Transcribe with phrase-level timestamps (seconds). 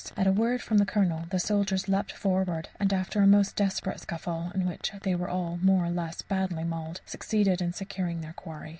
[0.17, 3.99] At a word from the Colonel the soldiers leaped forward, and after a most desperate
[3.99, 8.33] scuffle, in which they were all more or less badly mauled, succeeded in securing their
[8.33, 8.69] quarry.